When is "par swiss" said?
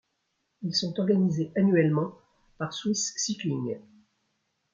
2.57-3.13